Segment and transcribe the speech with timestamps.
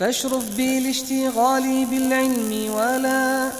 [0.00, 3.51] فاشرف بالاشتغال بالعلم ولا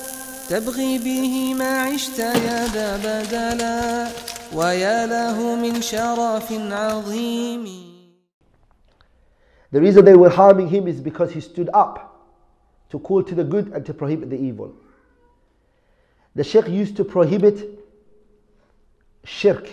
[0.49, 4.07] تبغي به ما عشت يا ذا بدلا
[4.55, 7.91] ويا له من شرف عظيم
[9.71, 11.95] The reason they were harming him is because he stood up
[12.89, 14.73] to call to the good and to prohibit the evil.
[16.35, 17.57] The Sheikh used to prohibit
[19.23, 19.65] shirk,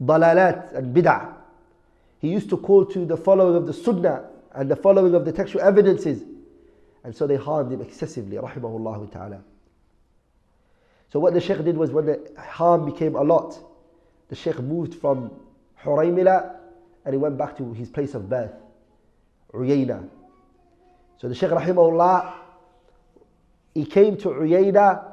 [0.00, 1.34] dalalat, and bid'ah.
[2.20, 4.24] He used to call to the following of the sunnah
[4.54, 6.22] and the following of the textual evidences.
[7.04, 9.40] And so they harmed him excessively, rahimahullah ta'ala.
[11.10, 13.58] So what the Sheikh did was when the harm became a lot,
[14.28, 15.30] the Sheikh moved from
[15.82, 16.56] Huraymila
[17.04, 18.52] and he went back to his place of birth,
[19.52, 20.08] Uyayna.
[21.18, 22.32] So the Sheikh rahimahullah,
[23.74, 25.12] he came to Uyayna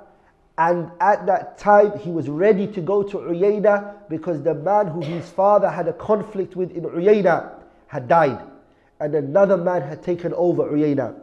[0.58, 5.02] and at that time he was ready to go to Uyayna because the man who
[5.02, 7.52] his father had a conflict with in Uyayna
[7.88, 8.40] had died
[9.01, 11.15] and another man had taken over Uyayna.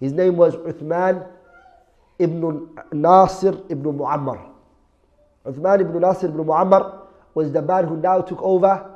[0.00, 1.26] His name was Uthman
[2.18, 4.40] ibn Nasir ibn Muammar.
[5.44, 7.00] Uthman ibn Nasir ibn Muammar
[7.34, 8.90] was the man who now took over,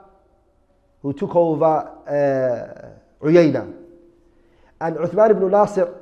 [1.03, 3.75] who took over uh, Uyayna.
[4.81, 5.95] And Uthman ibn Nasir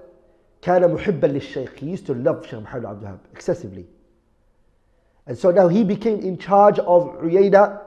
[0.62, 1.78] كان محبا للشيخ.
[1.78, 3.86] He used to love Sheikh Muhammad Abdul Wahab excessively.
[5.26, 7.80] And so now he became in charge of Uyayna.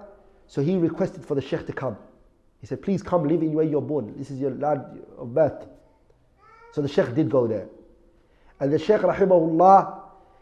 [0.47, 1.97] So he requested for the Sheikh to come.
[2.66, 4.14] He said, please come live in where you're born.
[4.17, 4.83] This is your land
[5.17, 5.66] of birth.
[6.73, 7.67] So the Sheikh did go there.
[8.59, 10.00] And the Sheikh, rahimahullah,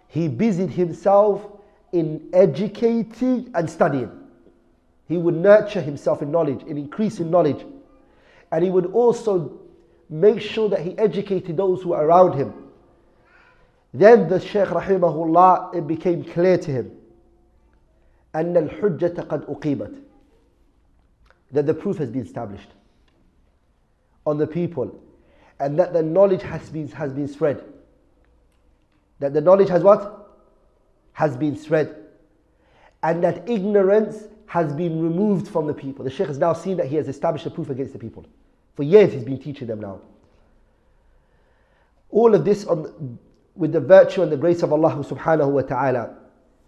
[0.07, 1.45] he busied himself
[1.93, 4.11] in educating and studying.
[5.07, 7.65] He would nurture himself in knowledge, in increasing knowledge.
[8.51, 9.59] And he would also
[10.09, 12.53] make sure that he educated those who were around him.
[13.93, 16.95] Then the Shaykh rahimahullah, it became clear to him
[18.35, 19.93] أن الحجة قد أقيمت
[21.54, 22.68] that the proof has been established
[24.26, 25.00] on the people
[25.60, 27.64] and that the knowledge has been, has been spread.
[29.20, 30.36] That the knowledge has what?
[31.12, 31.94] Has been spread.
[33.04, 36.04] And that ignorance has been removed from the people.
[36.04, 38.26] The Shaykh has now seen that he has established a proof against the people.
[38.74, 40.00] For years he's been teaching them now.
[42.10, 43.18] All of this on,
[43.54, 46.16] with the virtue and the grace of Allah subhanahu wa ta'ala.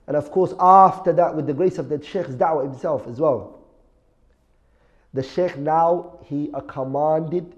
[0.06, 3.55] And of course, after that, with the grace of the Shaykh's da'wah himself as well.
[5.16, 7.54] The Sheikh now, he commanded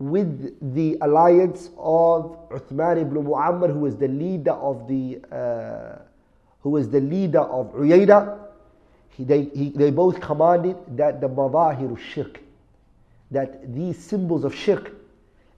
[0.00, 6.02] with the alliance of Uthman ibn Muammar, who was the leader of the uh,
[6.62, 8.40] who was the leader of Uyayna.
[9.10, 12.40] He, they, he, they both commanded that the Mawahir Shirk,
[13.30, 14.90] that these symbols of Shirk,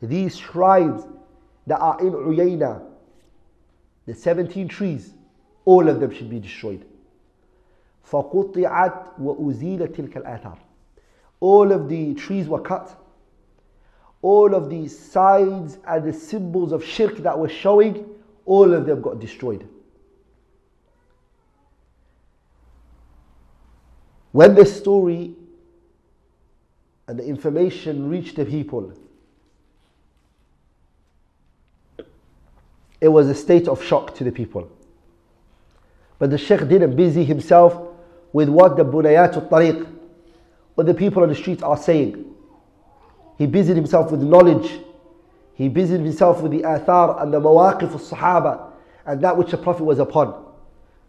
[0.03, 1.03] these shrines
[1.67, 2.83] that are in Uyayna,
[4.05, 5.15] the 17 trees,
[5.65, 6.85] all of them should be destroyed.
[8.05, 10.59] فقطعت وأزيلت تلك الآثار
[11.43, 12.97] all of the trees were cut.
[14.23, 18.09] All of the sides and the symbols of shirk that were showing,
[18.47, 19.69] all of them got destroyed.
[24.31, 25.35] When the story
[27.09, 28.93] and the information reached the people,
[33.01, 34.71] it was a state of shock to the people.
[36.21, 37.77] But the Sheikh didn't busy himself
[38.33, 39.92] with what the bunayat al-tariq,
[40.75, 42.25] what the people on the streets are saying.
[43.39, 44.81] He busied himself with knowledge.
[45.55, 48.73] He busied himself with the athar and the mawaqif al-sahaba
[49.07, 50.45] and that which the Prophet was upon.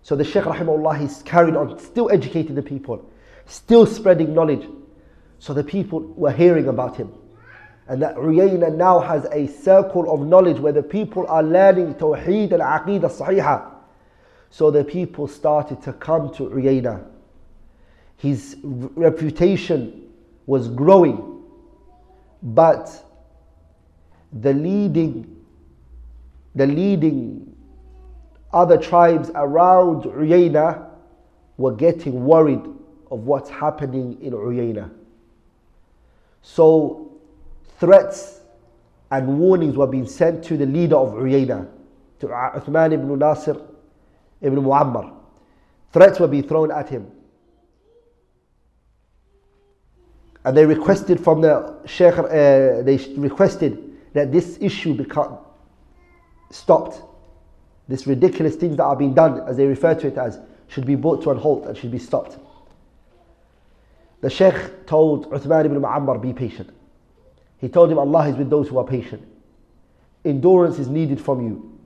[0.01, 3.09] So the Shaykh rahimahullah, he's carried on, still educating the people,
[3.45, 4.67] still spreading knowledge.
[5.39, 7.13] So the people were hearing about him.
[7.87, 12.51] And that Uyayna now has a circle of knowledge where the people are learning Tawheed
[12.51, 13.71] and Aqidah Sahihah.
[14.49, 17.05] So the people started to come to Uyayna.
[18.17, 20.09] His reputation
[20.45, 21.43] was growing,
[22.41, 22.89] but
[24.31, 25.43] the leading,
[26.55, 27.55] the leading
[28.51, 30.89] other tribes around Uyayna
[31.57, 32.61] were getting worried
[33.11, 34.91] of what's happening in Uyayna.
[36.41, 37.11] So
[37.79, 38.41] threats
[39.11, 41.67] and warnings were being sent to the leader of Uyayna,
[42.19, 43.57] to Uthman ibn Nasir
[44.41, 45.13] ibn Muammar.
[45.91, 47.11] Threats were being thrown at him.
[50.45, 55.37] And they requested from the Sheikh, uh, they requested that this issue become
[56.51, 57.01] stopped.
[57.87, 60.95] This ridiculous things that are being done, as they refer to it as, should be
[60.95, 62.37] brought to a halt and should be stopped.
[64.21, 66.69] The Sheikh told Uthman ibn Muammar, be patient.
[67.57, 69.25] He told him, Allah is with those who are patient.
[70.25, 71.79] Endurance is needed from you.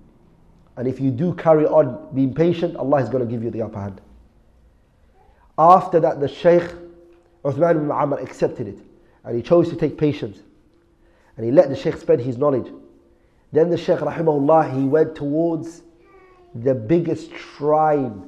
[0.75, 3.63] And if you do carry on being patient, Allah is going to give you the
[3.63, 4.01] upper hand.
[5.57, 6.71] After that, the Shaykh
[7.47, 8.79] Uthman ibn Muammar accepted it.
[9.23, 10.39] And he chose to take patience.
[11.35, 12.71] And he let the Shaykh spread his knowledge.
[13.53, 15.83] Then the Shaykh, rahimahullah, he went towards
[16.53, 18.27] the biggest shrine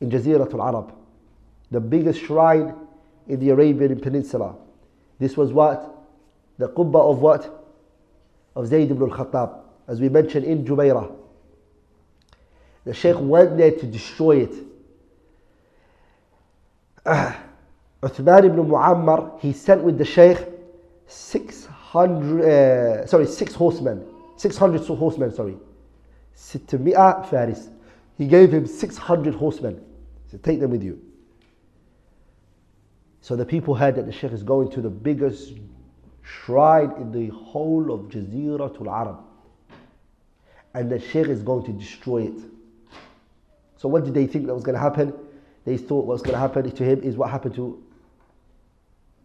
[0.00, 0.94] in Jaziratul Arab.
[1.70, 2.74] The biggest shrine
[3.26, 4.54] in the Arabian Peninsula.
[5.18, 5.94] This was what?
[6.56, 7.66] The Qubba of what?
[8.56, 9.60] Of Zayd ibn al-Khattab.
[9.86, 11.14] As we mentioned in Jubaylah.
[12.84, 14.54] The Shaykh went there to destroy it.
[18.02, 20.38] Uthman ibn Muammar, he sent with the Shaykh
[21.08, 24.06] 600, uh, sorry, six horsemen.
[24.36, 25.56] 600 horsemen, sorry.
[26.34, 27.68] 600 Faris.
[28.16, 29.84] He gave him 600 horsemen.
[30.30, 31.00] So take them with you.
[33.20, 35.54] So the people heard that the Shaykh is going to the biggest
[36.22, 39.18] shrine in the whole of Jaziratul Arab.
[40.74, 42.40] And the Shaykh is going to destroy it.
[43.76, 45.12] So what did they think that was going to happen?
[45.64, 47.82] They thought what's going to happen to him is what happened to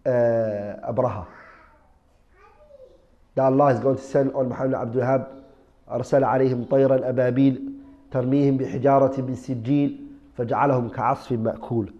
[0.07, 1.27] uh, Abraha.
[3.35, 5.39] That Allah is going to send on Muhammad Abdul Wahab
[5.91, 7.73] أرسل عليهم طيرا أبابيل
[8.11, 11.93] ترميهم بحجارة من سجيل فجعلهم كعصف مأكول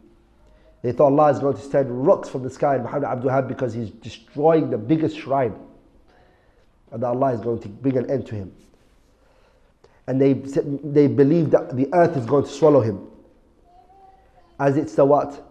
[0.83, 3.49] They thought Allah is going to send rocks from the sky and Muhammad Abdul Wahab
[3.49, 5.55] because he's destroying the biggest shrine.
[6.93, 8.55] And that Allah is going to bring an end to him.
[10.07, 13.09] And they, they believe that the earth is going to swallow him.
[14.61, 15.45] As it's the what?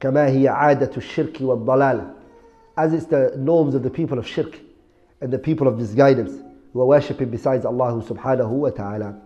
[0.00, 2.12] كما هي عادة الشرك والضلال.
[2.76, 4.58] As it's the norms of the people of shirk
[5.20, 6.32] and the people of misguidance
[6.72, 9.18] who are worshipping besides Allah subhanahu wa ta'ala.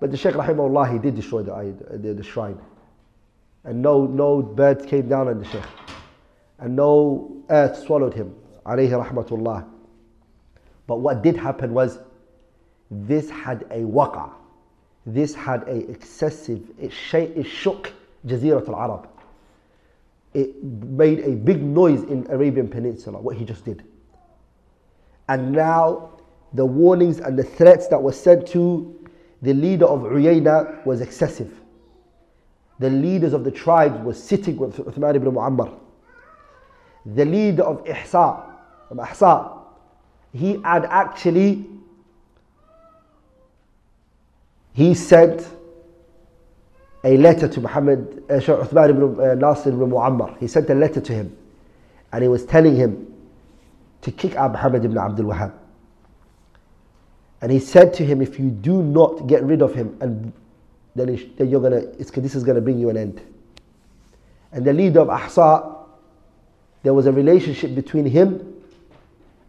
[0.00, 2.58] But the Shaykh rahimahullah, he did destroy the, the, the shrine.
[3.64, 5.62] And no, no birds came down on the Shaykh.
[6.58, 8.34] And no earth swallowed him.
[8.66, 9.66] Alayhi rahmatullah.
[10.86, 11.98] But what did happen was
[12.90, 14.30] this had a waqa.
[15.06, 17.92] This had a excessive, it, sh- it shook
[18.26, 19.08] Jazirat al-Arab.
[20.33, 23.83] It made a big noise in Arabian Peninsula, what he just did.
[25.27, 26.11] And now
[26.53, 28.95] the warnings and the threats that were sent to
[29.41, 31.53] the leader of Uyayna was excessive.
[32.79, 35.77] The leaders of the tribes were sitting with Uthman ibn Muammar.
[37.05, 38.43] The leader of Ihsa,
[38.89, 39.57] of Ahsa,
[40.33, 41.65] he had actually
[44.73, 45.45] he sent
[47.03, 50.37] a letter to Muhammad uh, Uthman ibn uh, Nasir ibn Muammar.
[50.39, 51.35] He sent a letter to him
[52.11, 53.13] and he was telling him
[54.01, 55.53] to kick out Muhammad ibn Abdul Wahhab.
[57.41, 60.33] And he said to him, if you do not get rid of him, and
[60.95, 63.21] then, then you're gonna, this is gonna bring you an end.
[64.51, 65.75] And the leader of Ahsa,
[66.83, 68.61] there was a relationship between him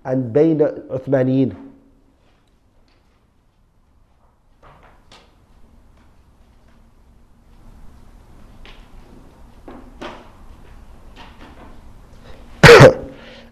[0.04, 1.69] and Bayna Uthmaniyin.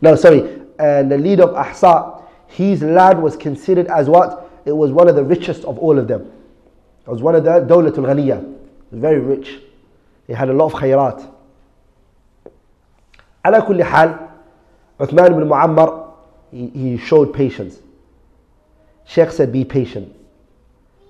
[0.02, 0.62] no, sorry.
[0.80, 4.50] And the leader of Ahsa, his land was considered as what?
[4.66, 6.32] It was one of the richest of all of them.
[7.06, 8.58] It was one of the Dawlatul Ghaniya.
[8.92, 9.60] Very rich.
[10.28, 11.30] He had a lot of khayrat.
[13.46, 14.30] على كل حال
[15.00, 16.14] Uthman ibn Muammar
[16.52, 17.80] he, he showed patience.
[19.06, 20.16] Sheikh said be patient.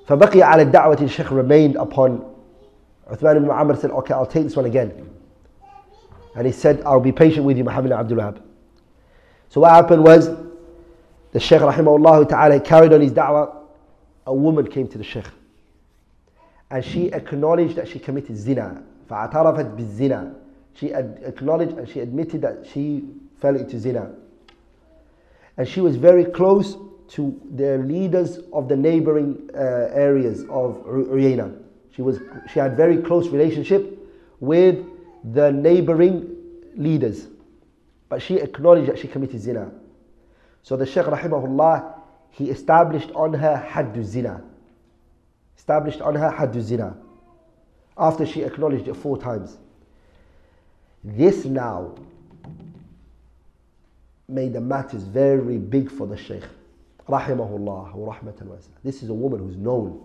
[0.07, 2.25] فبقي على الدعوة the Sheikh remained upon
[3.11, 5.09] Uthman ibn Muammar said okay I'll take this one again.
[6.35, 8.41] And he said I'll be patient with you Muhammad Abdul Wahab.
[9.49, 10.29] So what happened was
[11.31, 13.55] the Shaykh rahimahullah ta'ala carried on his da'wah.
[14.25, 15.25] A woman came to the Shaykh.
[16.71, 18.83] And she acknowledged that she committed zina.
[19.09, 20.35] فاعترفت بالزنا.
[20.73, 23.05] She acknowledged and she admitted that she
[23.39, 24.11] fell into zina.
[25.57, 26.77] And she was very close
[27.09, 29.59] to the leaders of the neighboring uh,
[29.93, 31.55] areas of Uyayna.
[31.95, 32.19] She, was,
[32.51, 33.99] she had very close relationship
[34.39, 34.83] with
[35.33, 36.35] the neighboring
[36.75, 37.27] leaders.
[38.08, 39.70] But she acknowledged that she committed zina.
[40.62, 41.94] So the Shaykh rahimahullah,
[42.30, 44.42] he established on her haddu zina.
[45.56, 46.96] Established on her haddu zina.
[47.96, 49.58] After she acknowledged it four times.
[51.04, 51.94] This now
[54.28, 56.44] made the matters very big for the Shaykh.
[57.08, 58.48] Rahimahullah wa rahmatan.
[58.84, 60.02] This is a woman who's known.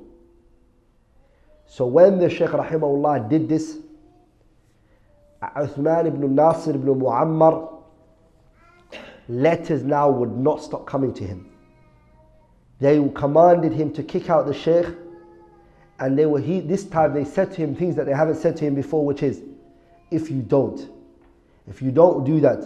[1.67, 3.77] So when the Shaykh rahimahullah did this,
[5.41, 7.72] Uthman ibn Nasir ibn Muammar
[9.28, 11.50] letters now would not stop coming to him.
[12.80, 14.86] They commanded him to kick out the sheikh,
[15.98, 18.56] and they were he, this time they said to him things that they haven't said
[18.58, 19.42] to him before, which is,
[20.10, 20.88] if you don't,
[21.68, 22.60] if you don't do that,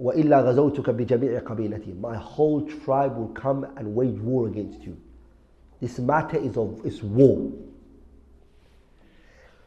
[0.00, 4.96] وَإِلَّا غَزَوْتُكَ بِجَمِيعِ قَبِيلَتِي My whole tribe will come and wage war against you.
[5.80, 7.52] This matter is of is war.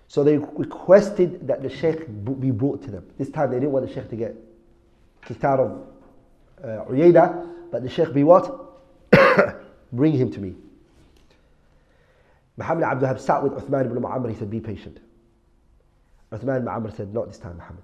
[0.08, 2.08] So they requested that the sheikh
[2.40, 3.06] be brought to them.
[3.18, 4.36] This time they didn't want the sheikh to get
[5.26, 5.88] kicked out of
[6.64, 8.60] uh, Uyayna, but the Sheikh be what?
[9.94, 10.56] Bring him to me.
[12.58, 14.30] Muhammad Abdul Wahab sat with Uthman ibn Mu'ammar.
[14.30, 15.00] He said, Be patient.
[16.32, 17.84] Uthman ibn Mu'ammar said, Not this time, Muhammad.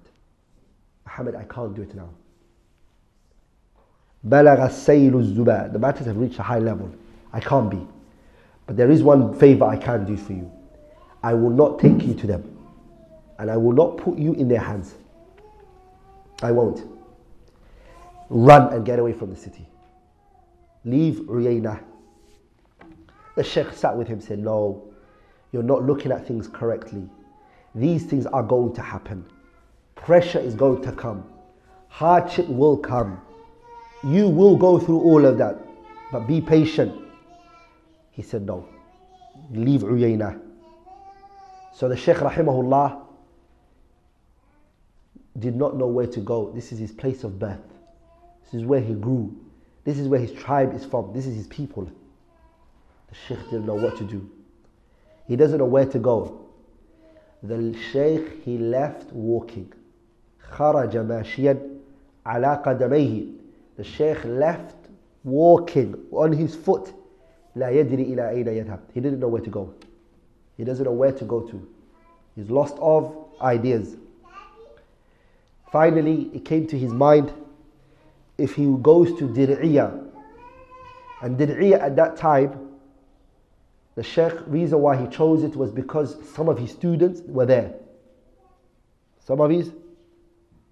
[1.06, 2.08] Muhammad, I can't do it now.
[4.26, 5.72] بلغ السيل الزبا.
[5.72, 6.90] The matters have reached a high level.
[7.32, 7.86] I can't be.
[8.66, 10.50] But there is one favor I can do for you.
[11.22, 12.56] I will not take you to them.
[13.38, 14.94] And I will not put you in their hands.
[16.42, 16.82] I won't.
[18.29, 19.67] Run and get away from the city.
[20.83, 21.81] Leave Uyayna.
[23.35, 24.83] The Sheikh sat with him and said, No,
[25.51, 27.09] you're not looking at things correctly.
[27.73, 29.25] These things are going to happen.
[29.95, 31.25] Pressure is going to come.
[31.89, 33.19] Hardship will come.
[34.03, 35.57] You will go through all of that.
[36.11, 36.93] But be patient.
[38.11, 38.67] He said, No.
[39.51, 40.39] Leave Uyayna.
[41.73, 43.01] So the Shaykh Rahimahullah
[45.37, 46.51] did not know where to go.
[46.51, 47.74] This is his place of birth.
[48.44, 49.34] This is where he grew.
[49.84, 51.12] This is where his tribe is from.
[51.12, 51.84] This is his people.
[53.08, 54.30] The Shaykh didn't know what to do.
[55.26, 56.46] He doesn't know where to go.
[57.42, 59.72] The Shaykh, he left walking.
[60.50, 61.58] خرج ماشيا
[62.26, 63.32] على قدميه.
[63.76, 64.76] The Shaykh left
[65.24, 66.92] walking on his foot.
[67.56, 68.80] لا يدري إلى أين يذهب.
[68.92, 69.74] He didn't know where to go.
[70.56, 71.68] He doesn't know where to go to.
[72.36, 73.96] He's lost of ideas.
[75.72, 77.32] Finally, it came to his mind
[78.37, 80.05] if he goes to Dir'iyah,
[81.21, 82.69] and Dir'iyah at that time,
[83.95, 87.73] the Sheikh, reason why he chose it was because some of his students were there.
[89.23, 89.71] Some of his,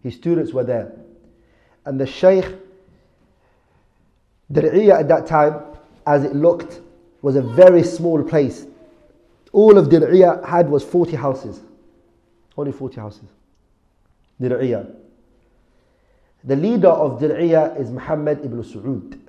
[0.01, 0.93] his students were there.
[1.85, 2.45] And the Sheikh,
[4.51, 5.61] Dir'iyah at that time,
[6.05, 6.81] as it looked,
[7.21, 8.65] was a very small place.
[9.53, 11.61] All of Dir'iyah had was 40 houses.
[12.57, 13.29] Only 40 houses.
[14.41, 14.93] Dir'iyah.
[16.43, 19.19] The leader of Dir'iyah is Muhammad ibn Saud.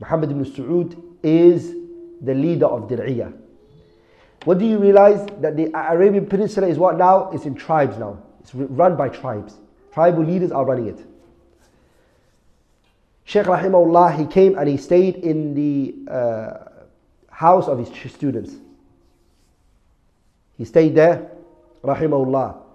[0.00, 1.74] Muhammad ibn Saud is
[2.20, 3.32] the leader of Dir'iyah.
[4.44, 5.26] What do you realize?
[5.40, 7.30] That the Arabian Peninsula is what now?
[7.30, 8.22] It's in tribes now.
[8.40, 9.56] It's run by tribes.
[9.92, 10.98] Tribal leaders are running it.
[13.24, 16.68] Sheikh Rahimahullah, he came and he stayed in the uh,
[17.30, 18.54] house of his students.
[20.56, 21.30] He stayed there,
[21.82, 22.65] Rahimahullah.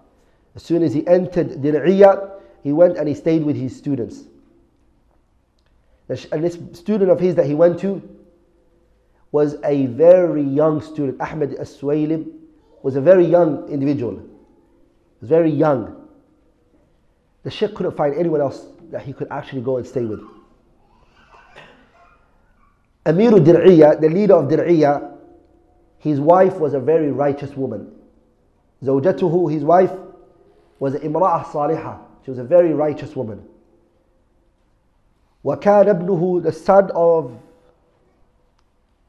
[0.55, 2.31] As soon as he entered Dir'iyah,
[2.61, 4.23] he went and he stayed with his students.
[6.09, 8.01] And this student of his that he went to
[9.31, 11.21] was a very young student.
[11.21, 12.29] Ahmed As-Suwaylim
[12.83, 14.17] was a very young individual.
[14.17, 16.07] He was very young.
[17.43, 20.19] The Sheikh couldn't find anyone else that he could actually go and stay with.
[23.05, 25.17] Amiru Dir'iyah, the leader of Dir'iyah,
[25.97, 27.91] his wife was a very righteous woman.
[28.83, 29.91] Zawjatuhu, his wife,
[30.80, 31.98] was Imra'ah Salihah.
[32.24, 33.46] She was a very righteous woman.
[35.44, 37.32] وكان ابنه, the son of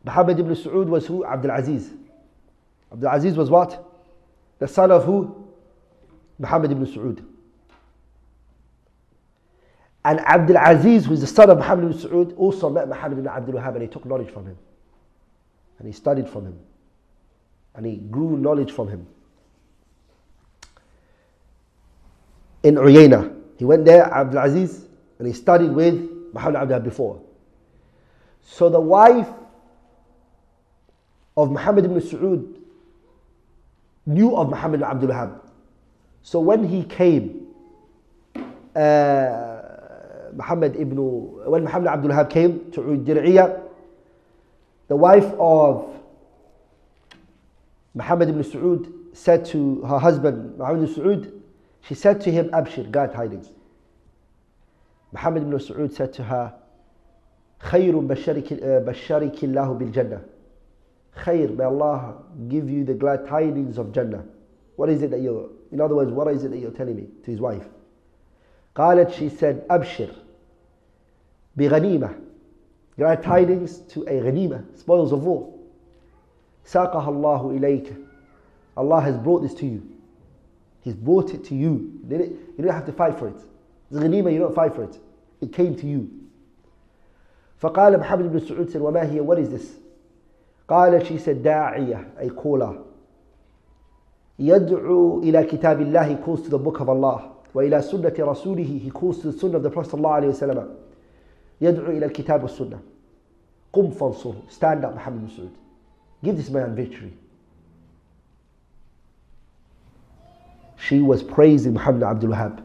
[0.08, 1.26] Muhammad ibn Saud was who?
[1.26, 1.92] Abdul Aziz.
[2.92, 3.84] Abdul Aziz was what?
[4.60, 5.48] The son of who?
[6.40, 7.26] Muhammad ibn Saud.
[10.06, 13.28] And Abdul Aziz, who is the son of Muhammad ibn Saud, also met Muhammad ibn
[13.28, 14.58] Abdul Wahab and he took knowledge from him.
[15.80, 16.60] And he studied from him.
[17.76, 19.08] And he grew knowledge from him.
[22.63, 23.35] In Uyayna.
[23.57, 24.85] He went there, Abdul Aziz,
[25.19, 25.95] and he studied with
[26.33, 27.23] Muhammad Abdul Wahab before.
[28.43, 29.29] So the wife
[31.37, 32.57] of Muhammad ibn Saud
[34.07, 35.41] knew of Muhammad ibn Abdul Wahab.
[36.23, 37.47] So when he came,
[38.75, 39.59] uh,
[40.35, 43.61] Muhammad ibn, when Muhammad Abdul Wahab came to Dir'iyah,
[44.89, 45.89] the wife of
[47.95, 51.42] Muhammad ibn Saud said to her husband, Muhammad ibn Saud,
[51.82, 53.52] she said to him, Abshir, God tidings.
[55.12, 56.54] Muhammad ibn Saud said to her,
[57.62, 60.22] خير بشرك الله بالجنة.
[61.18, 62.16] Khair, may Allah
[62.48, 64.24] give you the glad tidings of Jannah.
[64.76, 67.08] What is it that you're, in other words, what is it that you're telling me
[67.24, 67.66] to his wife?
[68.76, 70.14] قالت, she said, أبشر
[71.58, 72.16] بغنيمة.
[72.98, 75.52] Glad tidings to a ghanima, spoils of war.
[76.66, 77.96] ساقها الله إليك.
[78.76, 79.91] Allah has brought this to you.
[80.82, 82.00] He's brought it to you.
[82.10, 83.36] You don't have to fight for it.
[83.92, 84.98] It's ghanima, you don't fight for it.
[85.42, 86.10] It came to you.
[87.62, 89.78] فقال محمد بن سعود said, وما هي, what is this?
[90.70, 92.78] قالت, she said, داعية, a caller.
[94.40, 97.32] يدعو إلى كتاب الله, he calls to the book of Allah.
[97.54, 100.76] وإلى سنة رسوله, he calls to the sunnah of the Prophet صلى الله عليه وسلم.
[101.62, 102.80] يدعو إلى الكتاب والسنة.
[103.74, 105.52] قم فانصر, stand up Muhammad bin Saud.
[106.24, 107.14] Give this man victory.
[110.82, 112.64] She was praising Muhammad Abdul Wahab.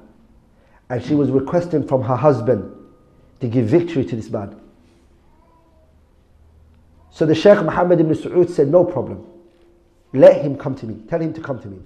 [0.90, 2.70] And she was requesting from her husband
[3.40, 4.60] to give victory to this man.
[7.10, 9.26] So the Shaykh Muhammad ibn Saud said, No problem.
[10.12, 11.02] Let him come to me.
[11.08, 11.78] Tell him to come to me.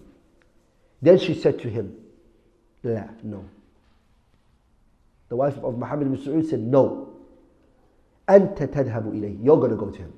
[1.00, 1.94] Then she said to him,
[2.82, 3.44] La, no.
[5.28, 7.12] The wife of Muhammad ibn Saud said, No.
[8.28, 9.44] أنت تذهب إليه.
[9.44, 10.12] You're going to go to him.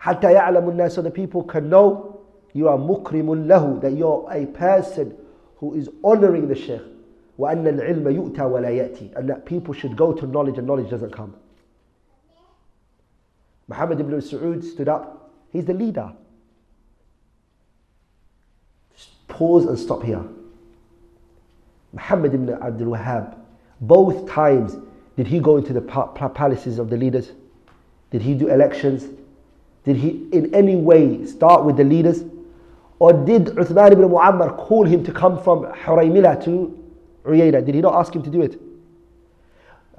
[0.00, 2.05] حتى يعلم الناس so the people can know
[2.56, 5.14] you are مكرم له that you're a person
[5.56, 6.82] who is honoring the Shaykh
[7.38, 11.12] وأن العلم يؤتى ولا يأتي and that people should go to knowledge and knowledge doesn't
[11.12, 11.34] come.
[13.68, 15.30] Muhammad ibn Saud stood up.
[15.50, 16.12] He's the leader.
[18.94, 20.22] Just pause and stop here.
[21.92, 23.34] Muhammad ibn Abdul Wahhab,
[23.80, 24.76] both times
[25.16, 25.82] did he go into the
[26.34, 27.32] palaces of the leaders?
[28.10, 29.06] Did he do elections?
[29.84, 32.24] Did he in any way start with the leaders?
[32.99, 36.83] Or did Uthman ibn Muammar call him to come from Huraymila to
[37.25, 37.63] Uyayna?
[37.65, 38.59] Did he not ask him to do it?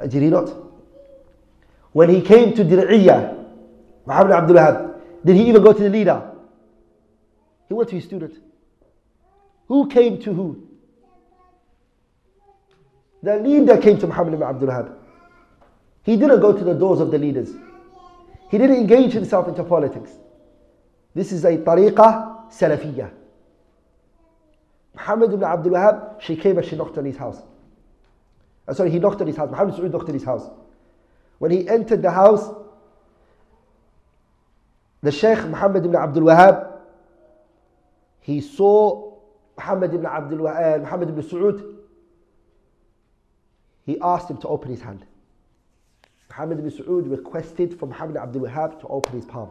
[0.09, 0.53] Did he not?
[1.93, 3.47] When he came to Dir'iyah,
[4.07, 6.31] Muhammad Abdul Wahab, did he even go to the leader?
[7.69, 8.41] He went to his student.
[9.69, 10.67] Who came to who?
[13.23, 14.95] The leader came to Muhammad ibn Abdul Wahab.
[16.03, 17.51] He didn't go to the doors of the leaders.
[18.51, 20.13] He didn't engage himself into politics.
[21.15, 23.11] This is a tariqah salafiyah.
[24.95, 27.41] Muhammad ibn Abdul Wahab, she came and she knocked on his house.
[28.67, 29.51] Uh, sorry, he knocked on his house.
[29.51, 30.51] Muhammad Saud knocked on his house.
[31.39, 32.51] When he entered the house,
[35.03, 36.73] the Shaykh Muhammad ibn Abdul Wahab,
[38.21, 39.15] he saw
[39.57, 41.77] Muhammad ibn Abdul Wahab, uh, Muhammad ibn Saud.
[43.87, 45.07] He asked him to open his hand.
[46.29, 49.51] Muhammad ibn Saud requested from Muhammad ibn Abdul Wahab to open his palm.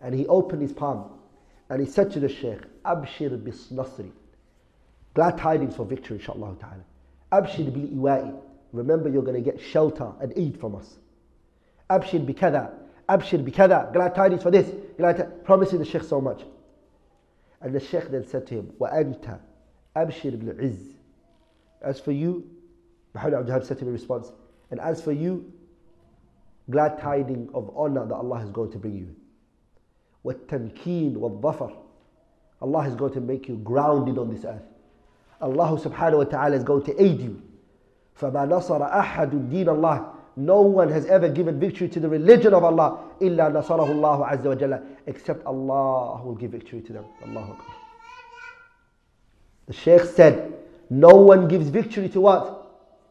[0.00, 1.17] And he opened his palm.
[1.70, 4.10] And he said to the Sheikh, Abshir bis Nasri.
[5.14, 6.84] Glad tidings for victory, inshaAllah ta'ala.
[7.32, 8.34] Abshir bil iwa'i.
[8.72, 10.96] Remember, you're going to get shelter and aid from us.
[11.90, 12.70] Abshir bi kada.
[13.08, 13.90] Abshir bi kada.
[13.92, 14.70] Glad tidings for this.
[14.96, 16.42] Glad Promising the Sheikh so much.
[17.60, 19.38] And the Sheikh then said to him, Wa anta
[19.96, 20.94] abshir bil izz.
[21.82, 22.48] As for you,
[23.14, 24.32] Muhammad Abdul said to him in response,
[24.70, 25.52] and as for you,
[26.70, 29.16] glad tidings of honor that Allah is going to bring you.
[30.25, 31.75] وَالتَّمْكِينِ وَالظَّفَرِ
[32.61, 34.63] Allah is going to make you grounded on this earth.
[35.41, 37.41] Allah subhanahu wa ta'ala is going to aid you.
[38.19, 42.63] فَمَا نَصَرَ أَحَدٌ دِينَ اللَّهِ no one has ever given victory to the religion of
[42.63, 47.05] Allah illa nasarahu Allah azza wa jalla except Allah will give victory to them.
[47.23, 47.75] Allahu Akbar.
[49.67, 50.53] The Shaykh said,
[50.89, 52.59] no one gives victory to what?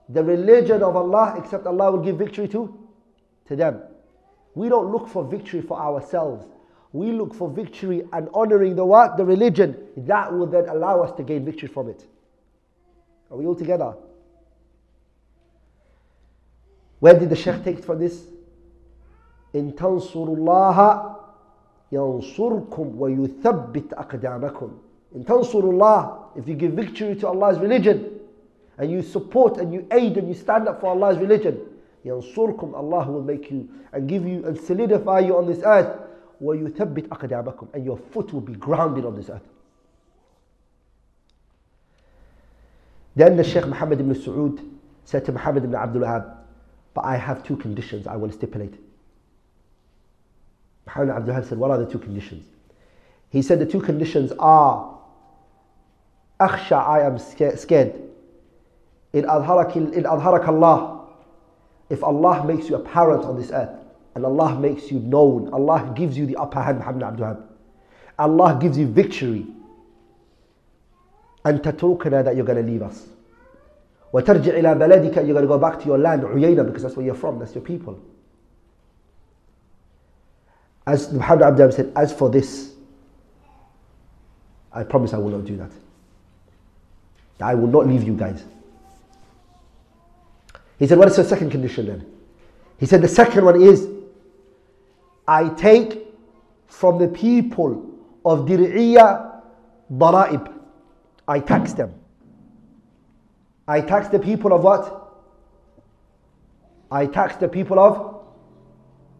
[0.08, 2.76] The religion of Allah except Allah will give victory to
[3.46, 3.82] to them.
[4.54, 6.44] We don't look for victory for ourselves.
[6.92, 9.16] We look for victory and honoring the what?
[9.16, 9.76] The religion.
[9.96, 12.04] That will then allow us to gain victory from it.
[13.30, 13.94] Are we all together?
[17.00, 18.26] Where did the Sheikh take it from this?
[19.54, 21.16] إن تنصروا الله
[21.92, 24.70] ينصركم ويثبت أقدامكم.
[25.14, 28.20] In Tansurullah, if you give victory to Allah's religion,
[28.78, 31.58] and you support and you aid and you stand up for Allah's religion,
[32.04, 36.00] ينصركم Allah will make you and give you and solidify you on this earth.
[36.40, 39.42] ويثبت أقدامكم and your foot will be grounded on this earth.
[43.14, 44.66] Then the Shaykh Muhammad ibn Saud
[45.04, 46.36] said to Muhammad ibn Abdul Wahab,
[46.94, 48.74] but I have two conditions I will stipulate.
[50.86, 52.46] Muhammad Abdul Wahab said, What are the two conditions?
[53.30, 54.92] He said, The two conditions are
[56.40, 57.94] Akhsha, I am scared.
[59.12, 61.06] In adharak Allah,
[61.88, 63.78] if Allah makes you apparent on this earth,
[64.16, 67.42] and Allah makes you known, Allah gives you the upper hand, Muhammad Abdul Wahab.
[68.18, 69.46] Allah gives you victory.
[71.44, 73.06] And tatrukana that you're going to leave us.
[74.12, 77.06] وترجع إلى بلدك you're going to go back to your land عيينة because that's where
[77.06, 77.98] you're from that's your people
[80.86, 82.74] as Muhammad Abdul said as for this
[84.70, 85.70] I promise I will not do that
[87.40, 88.44] I will not leave you guys
[90.78, 92.04] he said what is the second condition then
[92.78, 93.88] he said the second one is
[95.27, 96.07] I take
[96.67, 97.83] from the people
[98.23, 99.41] of Diriyah
[99.91, 100.53] Dara'ib.
[101.27, 101.93] I tax them.
[103.67, 105.03] I tax the people of what?
[106.89, 108.15] I tax the people of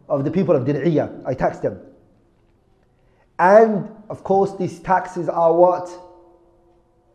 [0.08, 1.22] of the people of Diriyah.
[1.26, 1.78] I tax them.
[3.38, 5.90] And of course these taxes are what?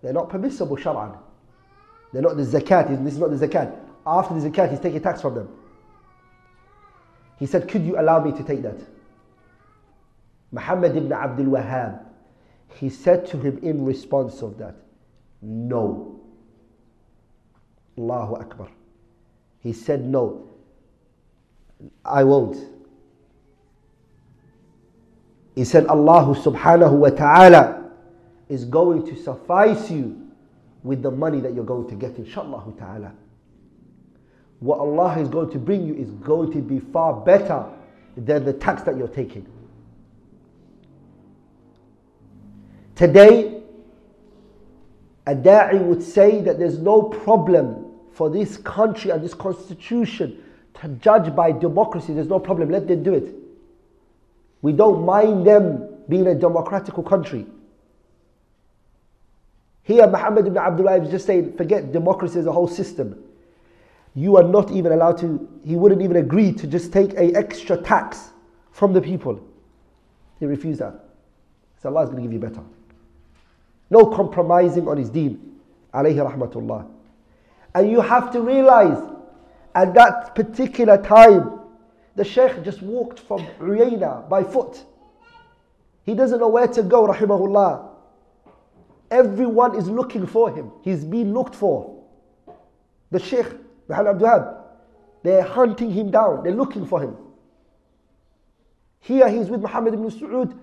[0.03, 1.17] They're not permissible Sharan.
[2.11, 3.03] They're not the zakat.
[3.03, 3.75] This is not the zakat.
[4.05, 5.49] After the zakat, he's taking tax from them.
[7.39, 8.77] He said, Could you allow me to take that?
[10.51, 11.99] Muhammad ibn Abdul Wahhab,
[12.75, 14.75] he said to him in response of that,
[15.41, 16.19] No.
[17.97, 18.67] Allahu Akbar.
[19.59, 20.47] He said, No,
[22.03, 22.57] I won't.
[25.55, 27.91] He said, Allah subhanahu wa ta'ala
[28.49, 30.19] is going to suffice you
[30.83, 33.13] with the money that you're going to get, inshallah ta'ala.
[34.63, 37.65] What Allah is going to bring you is going to be far better
[38.15, 39.45] than the tax that you're taking.
[42.95, 43.61] Today,
[45.27, 50.41] a da'i would say that there's no problem for this country and this constitution
[50.75, 52.13] to judge by democracy.
[52.13, 52.71] There's no problem.
[52.71, 53.35] Let them do it.
[54.61, 57.47] We don't mind them being a democratical country.
[59.81, 63.21] Here, Muhammad ibn Abdullah is just saying, forget democracy as a whole system.
[64.15, 67.77] You are not even allowed to, he wouldn't even agree to just take a extra
[67.77, 68.29] tax
[68.71, 69.43] from the people.
[70.39, 71.03] He refused that.
[71.81, 72.63] So Allah is going to give you better.
[73.89, 75.59] No compromising on his deen.
[75.93, 76.89] Alayhi rahmatullah.
[77.75, 78.97] And you have to realize
[79.75, 81.59] at that particular time,
[82.15, 84.83] the Shaykh just walked from Uyayna by foot.
[86.05, 87.89] He doesn't know where to go, rahimahullah.
[89.09, 90.71] Everyone is looking for him.
[90.81, 92.03] He's being looked for.
[93.11, 93.47] The Shaykh,
[93.88, 94.56] Muhammad Abdul Wahab,
[95.22, 96.42] they're hunting him down.
[96.42, 97.16] They're looking for him.
[99.00, 100.56] Here he's with Muhammad ibn Saud.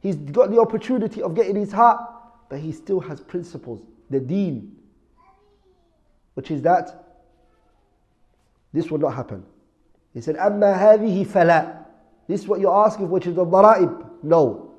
[0.00, 2.00] He's got the opportunity of getting his heart,
[2.48, 3.82] but he still has principles.
[4.10, 4.76] The deen,
[6.34, 7.20] which is that
[8.72, 9.44] this will not happen.
[10.14, 11.84] He said, أما هذه فلا.
[12.28, 14.22] This is what you're asking, which is the ضرائب.
[14.22, 14.70] No.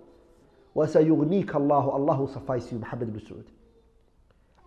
[0.76, 3.46] وسيغنيك الله Allah will suffice you, Muhammad ibn Saud.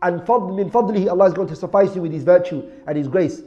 [0.03, 3.09] And فضل من فضله, Allah is going to suffice you with His virtue and His
[3.09, 3.43] grace.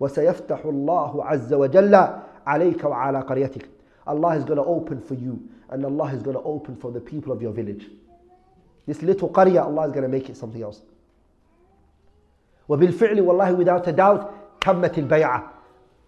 [0.00, 3.66] وسيفتح الله عز وجل عليك وعلى قريتك.
[4.06, 7.00] Allah is going to open for you, and Allah is going to open for the
[7.00, 7.86] people of your village.
[8.86, 10.82] This little qarya, Allah is going to make it something else.
[12.68, 15.50] وبالفعل والله without a doubt تمت البيعة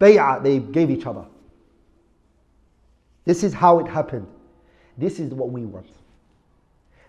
[0.01, 1.25] بيعة they gave each other
[3.25, 4.27] this is how it happened
[4.96, 5.87] this is what we want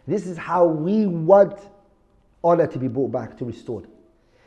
[0.07, 1.57] this is how we want
[2.44, 3.86] honor to be brought back to restored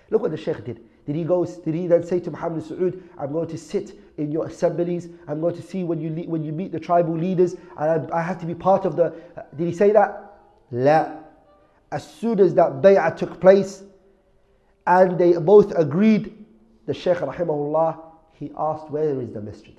[0.10, 3.02] look what the sheikh did did he go did he then say to Muhammad Saud
[3.18, 6.52] I'm going to sit in your assemblies I'm going to see when you when you
[6.52, 9.06] meet the tribal leaders and I, I have to be part of the
[9.38, 10.40] uh, did he say that
[10.72, 11.22] لا
[11.92, 13.84] as soon as that bay'ah took place
[14.88, 16.46] and they both agreed
[16.86, 18.00] the Shaykh rahimahullah,
[18.34, 19.76] he asked, where is the masjid?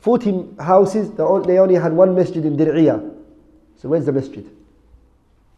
[0.00, 3.14] 40 houses, they only had one masjid in Dir'iyah.
[3.76, 4.48] So where's the masjid?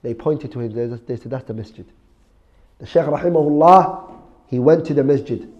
[0.02, 0.72] They pointed to him,
[1.06, 1.86] they said, that's the masjid.
[2.78, 4.12] The Shaykh rahimahullah,
[4.46, 5.52] he went to the masjid.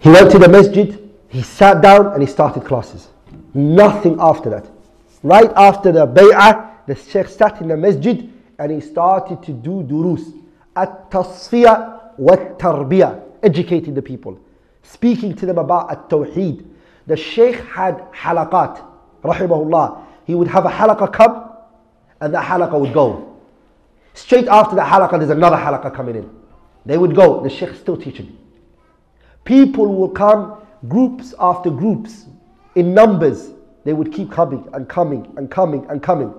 [0.00, 3.08] He went to the masjid, he sat down and he started classes.
[3.52, 4.70] Nothing after that.
[5.22, 9.82] Right after the bay'ah, the sheikh sat in the masjid and he started to do
[9.82, 10.22] durus.
[10.76, 14.38] At-tasfiyah wa tarbiyah, Educating the people.
[14.82, 16.64] Speaking to them about at-tawheed.
[17.06, 18.84] The sheikh had halaqat,
[19.22, 20.04] rahimahullah.
[20.24, 21.48] He would have a halaqa come
[22.20, 23.36] and that halaqa would go.
[24.14, 26.30] Straight after the halaqa, there's another halaqa coming in.
[26.84, 28.36] They would go, the sheikh still teaching.
[29.44, 32.26] People will come groups after groups
[32.74, 33.50] in numbers.
[33.84, 36.34] They would keep coming and coming and coming and coming.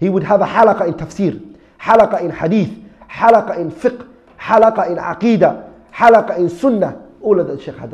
[0.00, 1.49] He would have a halaqa in tafsir,
[1.80, 2.70] halaqa in hadith,
[3.08, 4.06] halaqa in fiqh,
[4.38, 7.06] halaqa in aqidah, halaqa in sunnah.
[7.20, 7.92] All of that Shaykh had.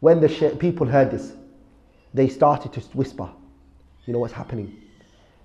[0.00, 1.32] When the people heard this,
[2.12, 3.30] they started to whisper,
[4.06, 4.82] you know what's happening?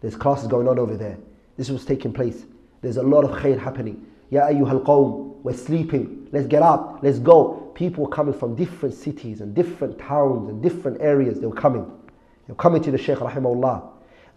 [0.01, 1.17] There's classes going on over there.
[1.57, 2.45] This was taking place.
[2.81, 4.05] There's a lot of khair happening.
[4.29, 6.27] Ya ayyuhal qawm, we're sleeping.
[6.31, 6.99] Let's get up.
[7.01, 7.71] Let's go.
[7.73, 11.39] People were coming from different cities and different towns and different areas.
[11.39, 11.85] They were coming.
[12.47, 13.89] They were coming to the Shaykh rahimahullah.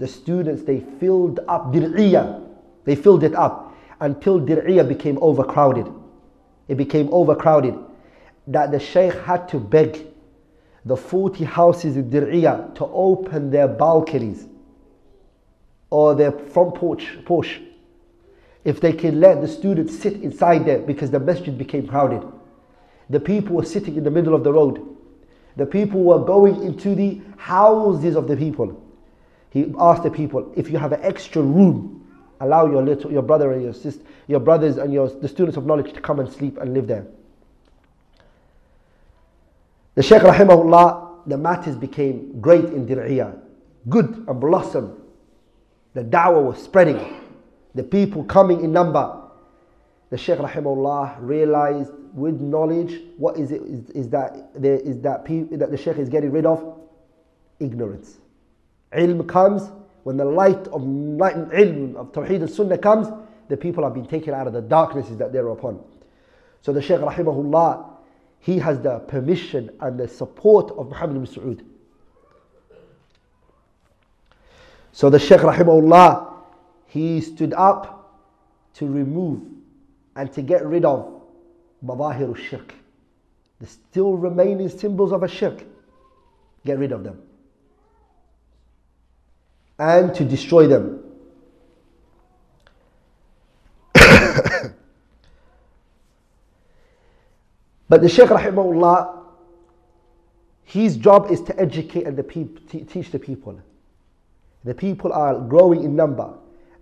[0.02, 2.44] The students, they filled up Dir'iyah.
[2.84, 5.86] They filled it up until Dir'iyah became overcrowded.
[6.66, 7.76] It became overcrowded
[8.48, 10.04] that the Shaykh had to beg
[10.84, 14.48] the 40 houses in Dir'iyah to open their balconies
[15.90, 17.60] or their front porch, porch
[18.64, 22.26] if they can let the students sit inside there because the masjid became crowded.
[23.08, 24.84] The people were sitting in the middle of the road.
[25.56, 28.82] The people were going into the houses of the people.
[29.52, 31.98] He asked the people, if you have an extra room,
[32.40, 35.66] allow your little your brother and your sister, your brothers and your the students of
[35.66, 37.06] knowledge to come and sleep and live there.
[39.94, 43.38] The Shaykh rahimahullah, the matters became great in Dir'iyah,
[43.90, 44.98] good and blossom.
[45.92, 47.20] The da'wah was spreading
[47.74, 49.18] the people coming in number.
[50.08, 55.24] the Shaykh rahimahullah realized with knowledge what is it is, is that there is that
[55.24, 56.78] pe- that the Shaykh is getting rid of
[57.60, 58.18] ignorance.
[58.96, 59.70] Ilm comes
[60.04, 63.08] when the light of light, ilm of Tawheed and Sunnah comes,
[63.48, 65.82] the people have been taken out of the darknesses that they're upon.
[66.62, 67.88] So the Shaykh rahimahullah,
[68.40, 71.64] he has the permission and the support of Muhammad ibn Saud.
[74.92, 76.34] So the Shaykh rahimahullah,
[76.86, 78.20] he stood up
[78.74, 79.42] to remove
[80.16, 81.22] and to get rid of
[81.84, 82.74] Mawahir shirk
[83.62, 85.62] the still remaining symbols of a shirk.
[86.66, 87.22] Get rid of them.
[89.82, 91.02] And to destroy them.
[97.88, 99.24] but the Shaykh rahimahullah,
[100.62, 103.60] his job is to educate and the peop- teach the people.
[104.62, 106.32] The people are growing in number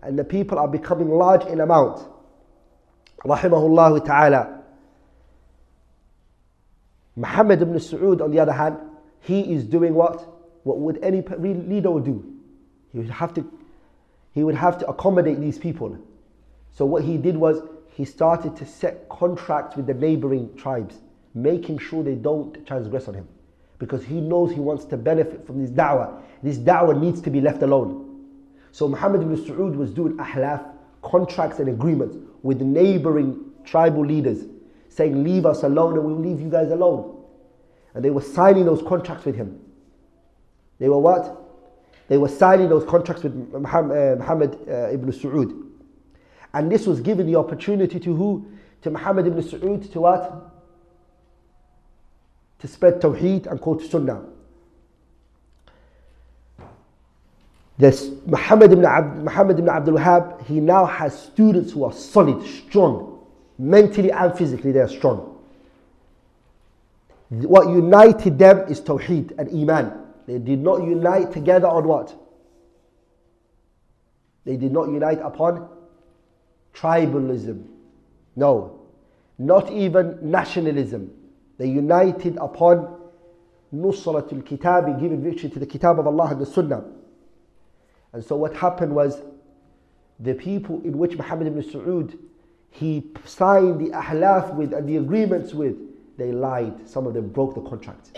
[0.03, 2.07] and the people are becoming large in amount.
[3.25, 4.63] Rahimahullah ta'ala.
[7.17, 8.77] Muhammad ibn Saud, on the other hand,
[9.21, 10.21] he is doing what?
[10.65, 12.40] What would any leader do?
[12.93, 13.45] He would have to,
[14.33, 15.97] he would have to accommodate these people.
[16.73, 20.97] So what he did was he started to set contracts with the neighboring tribes,
[21.35, 23.29] making sure they don't transgress on him.
[23.79, 26.21] Because he knows he wants to benefit from this da'wah.
[26.43, 28.07] This da'wah needs to be left alone.
[28.73, 30.65] So Muhammad ibn Saud was doing ahlaf,
[31.03, 34.45] contracts and agreements with neighboring tribal leaders,
[34.89, 37.25] saying, Leave us alone and we'll leave you guys alone.
[37.95, 39.61] And they were signing those contracts with him.
[40.79, 41.40] They were what?
[42.11, 45.65] They were signing those contracts with Muhammad, uh, uh, ibn Saud.
[46.53, 48.51] And this was given the opportunity to who?
[48.83, 50.51] To Muhammad ibn Saud to what?
[52.59, 54.25] To spread Tawheed and call to Sunnah.
[57.79, 62.45] This Muhammad ibn, Ab, Muhammad ibn Abdul Wahab, he now has students who are solid,
[62.45, 63.25] strong,
[63.57, 65.39] mentally and physically, they are strong.
[67.29, 70.10] What united them is Tawheed and Iman.
[70.27, 72.15] They did not unite together on what?
[74.45, 75.69] They did not unite upon
[76.75, 77.65] tribalism.
[78.37, 78.81] No,
[79.39, 81.13] not even nationalism.
[81.59, 82.97] They united upon
[83.75, 86.85] Nusratul Kitabi, giving victory to the Kitab of Allah and the Sunnah.
[88.13, 89.23] And so what happened was
[90.19, 92.19] the people in which Muhammad ibn Saud
[92.71, 95.77] he signed the ahlaf with and the agreements with,
[96.17, 96.89] they lied.
[96.89, 98.17] Some of them broke the contract.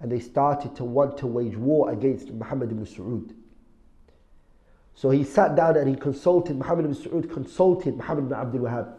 [0.00, 3.34] And they started to want to wage war against Muhammad ibn Saud.
[4.94, 8.94] So he sat down and he consulted, Muhammad ibn Saud consulted Muhammad ibn Abdul Wahab.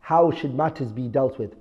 [0.00, 1.54] How should matters be dealt with?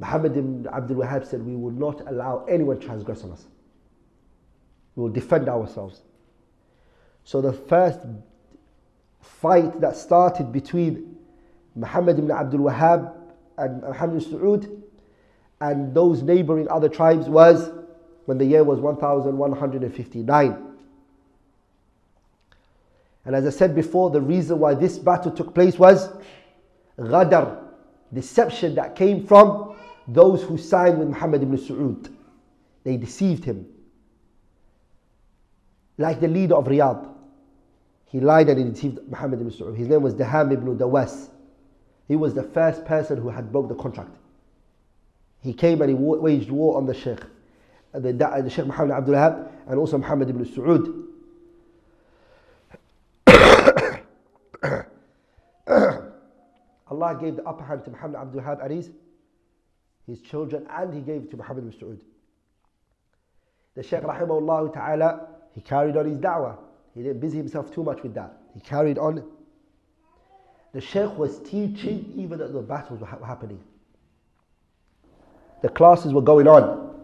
[0.00, 3.46] Muhammad ibn Abdul Wahab said, We will not allow anyone transgress on us.
[4.96, 6.02] We will defend ourselves.
[7.24, 8.00] So the first
[9.20, 11.16] fight that started between
[11.74, 13.12] Muhammad ibn Abdul Wahab
[13.58, 14.79] and Muhammad ibn Saud
[15.60, 17.70] and those neighboring other tribes was
[18.24, 20.66] when the year was 1159.
[23.24, 26.08] And as I said before, the reason why this battle took place was
[26.98, 27.58] ghadar,
[28.12, 29.76] deception that came from
[30.08, 32.10] those who signed with Muhammad ibn Saud.
[32.84, 33.66] They deceived him.
[35.98, 37.08] Like the leader of Riyadh.
[38.06, 39.76] He lied and he deceived Muhammad ibn Saud.
[39.76, 41.28] His name was Daham ibn Dawas.
[42.08, 44.16] He was the first person who had broke the contract.
[45.42, 47.20] He came and he waged war on the Sheikh,
[47.92, 51.06] the, the Sheikh Muhammad Abdul Wahab, and also Muhammad ibn Saud.
[56.90, 58.90] Allah gave the upper hand to Muhammad Abdul Wahab and his,
[60.06, 61.98] his children, and he gave it to Muhammad ibn Saud.
[63.74, 66.58] The Shaykh Rahimahullah Ta'ala, he carried on his da'wah.
[66.94, 68.36] He didn't busy himself too much with that.
[68.52, 69.24] He carried on.
[70.74, 73.60] The Shaykh was teaching even as the battles were happening.
[75.62, 76.94] The classes were going on.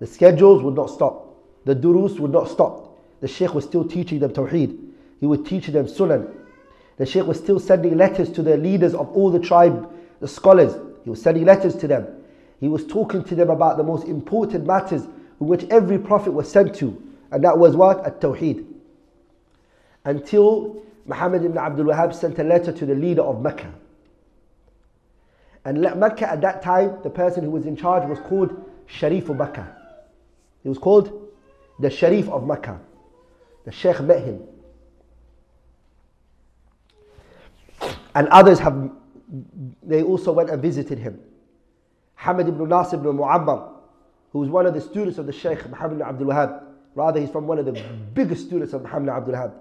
[0.00, 1.36] The schedules would not stop.
[1.64, 2.98] The durus would not stop.
[3.20, 4.78] The Shaykh was still teaching them Tawheed.
[5.20, 6.32] He would teach them Sunan.
[6.96, 10.76] The Shaykh was still sending letters to the leaders of all the tribe, the scholars.
[11.04, 12.06] He was sending letters to them.
[12.60, 15.02] He was talking to them about the most important matters
[15.40, 17.02] in which every prophet was sent to.
[17.30, 18.04] And that was what?
[18.06, 18.64] At Tawheed.
[20.04, 23.72] Until Muhammad ibn Abdul Wahab sent a letter to the leader of Mecca.
[25.64, 29.36] And Mecca at that time, the person who was in charge was called Sharif of
[29.36, 29.74] Mecca.
[30.62, 31.30] He was called
[31.80, 32.80] the Sharif of Mecca.
[33.64, 34.42] The Sheikh met him.
[38.14, 38.90] And others have,
[39.82, 41.18] they also went and visited him.
[42.14, 43.72] Hamid ibn Nasir ibn Muammar,
[44.32, 46.62] who was one of the students of the Shaykh Muhammad ibn Abdul Wahab.
[46.94, 47.72] Rather, he's from one of the
[48.12, 49.52] biggest students of Muhammad ibn Abdul Wahab.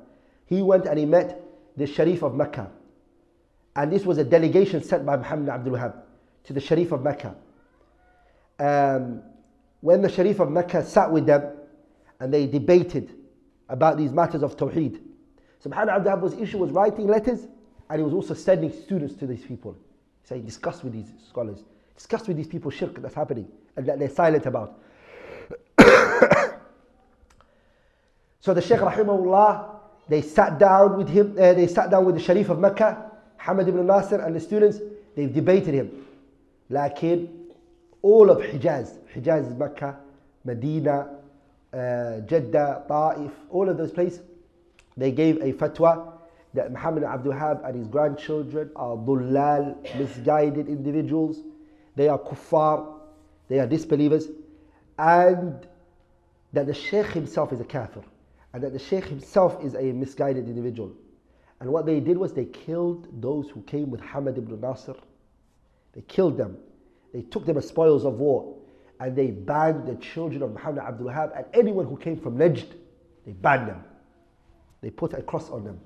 [0.45, 1.41] He went and he met
[1.77, 2.69] the Sharif of Mecca.
[3.75, 5.95] And this was a delegation sent by Muhammad Abdul Wahab
[6.45, 7.35] to the Sharif of Mecca.
[8.59, 9.21] Um,
[9.81, 11.51] when the Sharif of Mecca sat with them
[12.19, 13.15] and they debated
[13.69, 14.99] about these matters of Tawheed,
[15.59, 17.47] so Muhammad Abdul issue was writing letters
[17.89, 19.77] and he was also sending students to these people.
[20.25, 21.63] Saying, discuss with these scholars,
[21.95, 24.79] discuss with these people shirk that's happening and that they're silent about.
[28.39, 29.69] so the Shaykh Rahimahullah,
[30.07, 33.11] they sat down with him, uh, they sat down with the Sharif of Mecca,
[33.45, 34.79] Hamad ibn Nasir and the students,
[35.15, 36.05] they've debated him.
[36.69, 37.43] Lakin
[38.01, 39.97] all of Hijaz, Hijaz is Mecca,
[40.43, 41.07] Medina,
[41.73, 44.21] uh, Jeddah, Ta'if, all of those places,
[44.97, 46.11] they gave a fatwa
[46.53, 51.39] that Muhammad Abdul Wahab and his grandchildren are dullal, misguided individuals.
[51.95, 52.99] They are kuffar,
[53.47, 54.27] they are disbelievers,
[54.99, 55.65] and
[56.51, 58.03] that the Sheikh himself is a kafir,
[58.53, 60.91] and that the Sheikh himself is a misguided individual.
[61.63, 64.95] And what they did was they killed those who came with Hamad ibn Nasir.
[65.93, 66.57] They killed them.
[67.13, 68.57] They took them as spoils of war.
[68.99, 72.65] And they banned the children of Muhammad Abdul Wahab and anyone who came from Najd.
[73.25, 73.81] They banned them.
[74.81, 75.79] They put a cross on them.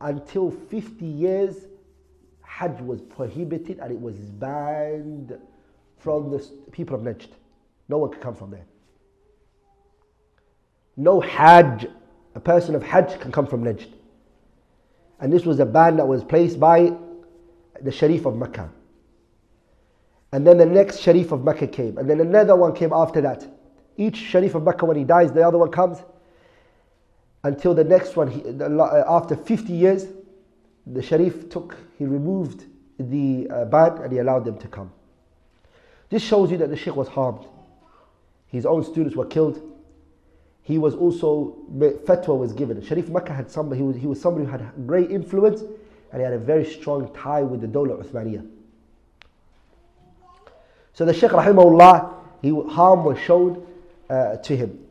[0.00, 1.66] Until 50 years,
[2.42, 5.38] Hajj was prohibited and it was banned
[5.98, 6.40] from the
[6.72, 7.28] people of Najd.
[7.88, 8.66] No one could come from there.
[10.96, 11.86] No Hajj,
[12.34, 13.86] a person of Hajj can come from Najd.
[15.20, 16.92] And this was a ban that was placed by
[17.80, 18.70] the Sharif of Mecca.
[20.32, 21.98] And then the next Sharif of Mecca came.
[21.98, 23.46] And then another one came after that.
[23.96, 25.98] Each Sharif of Mecca, when he dies, the other one comes.
[27.42, 28.42] Until the next one, he,
[29.06, 30.06] after 50 years,
[30.86, 32.64] the Sharif took, he removed
[32.98, 34.92] the uh, ban and he allowed them to come.
[36.10, 37.46] This shows you that the Sheikh was harmed.
[38.46, 39.69] His own students were killed.
[40.62, 42.80] He was also, fatwa was given.
[42.82, 45.62] Sharif Makkah had somebody, he was, he was somebody who had great influence
[46.12, 48.48] and he had a very strong tie with the Dawla Uthmaniyah.
[50.92, 53.66] So the Shaykh Rahimahullah, he, harm was shown
[54.08, 54.86] uh, to him.